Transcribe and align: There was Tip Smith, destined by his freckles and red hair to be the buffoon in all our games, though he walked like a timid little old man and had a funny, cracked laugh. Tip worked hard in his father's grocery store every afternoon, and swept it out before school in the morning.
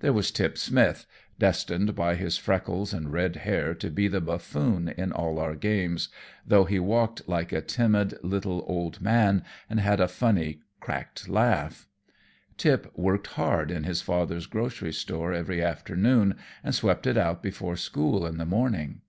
There 0.00 0.14
was 0.14 0.30
Tip 0.30 0.56
Smith, 0.56 1.04
destined 1.38 1.94
by 1.94 2.14
his 2.14 2.38
freckles 2.38 2.94
and 2.94 3.12
red 3.12 3.36
hair 3.36 3.74
to 3.74 3.90
be 3.90 4.08
the 4.08 4.22
buffoon 4.22 4.88
in 4.88 5.12
all 5.12 5.38
our 5.38 5.54
games, 5.54 6.08
though 6.46 6.64
he 6.64 6.78
walked 6.78 7.28
like 7.28 7.52
a 7.52 7.60
timid 7.60 8.14
little 8.22 8.64
old 8.66 9.02
man 9.02 9.44
and 9.68 9.78
had 9.78 10.00
a 10.00 10.08
funny, 10.08 10.60
cracked 10.80 11.28
laugh. 11.28 11.86
Tip 12.56 12.90
worked 12.96 13.26
hard 13.26 13.70
in 13.70 13.84
his 13.84 14.00
father's 14.00 14.46
grocery 14.46 14.94
store 14.94 15.34
every 15.34 15.62
afternoon, 15.62 16.36
and 16.64 16.74
swept 16.74 17.06
it 17.06 17.18
out 17.18 17.42
before 17.42 17.76
school 17.76 18.24
in 18.26 18.38
the 18.38 18.46
morning. 18.46 19.02